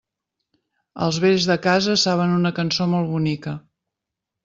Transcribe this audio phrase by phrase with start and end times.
[1.09, 3.59] Els vells de casa saben una cançó molt bonica.